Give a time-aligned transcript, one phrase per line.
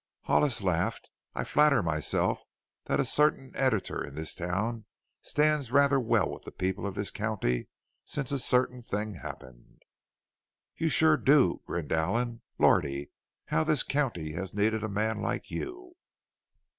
[0.23, 1.11] Hollis laughed.
[1.35, 2.41] "I flatter myself
[2.85, 4.85] that a certain editor in this town
[5.21, 7.67] stands rather well with the people of this county
[8.03, 9.83] since a certain thing happened."
[10.75, 12.41] "You sure do!" grinned Allen.
[12.57, 13.11] "Lordy!
[13.49, 15.93] how this county has needed a man like you!"